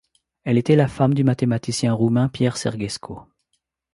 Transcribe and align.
Elle 0.45 0.57
était 0.57 0.75
la 0.75 0.87
femme 0.87 1.13
du 1.13 1.23
mathématicien 1.23 1.93
roumain 1.93 2.27
Pierre 2.27 2.57
Sergesco. 2.57 3.21